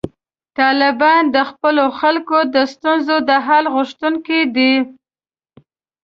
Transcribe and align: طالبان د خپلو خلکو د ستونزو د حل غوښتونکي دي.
طالبان 0.59 1.23
د 1.35 1.37
خپلو 1.49 1.85
خلکو 1.99 2.37
د 2.55 2.55
ستونزو 2.73 3.15
د 3.29 3.31
حل 3.45 3.65
غوښتونکي 3.75 4.39
دي. 4.55 4.73